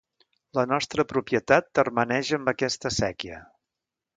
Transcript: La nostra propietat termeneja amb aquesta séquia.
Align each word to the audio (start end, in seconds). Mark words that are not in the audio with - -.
La 0.59 0.63
nostra 0.69 1.03
propietat 1.11 1.69
termeneja 1.81 2.39
amb 2.41 2.53
aquesta 2.55 2.93
séquia. 2.99 3.43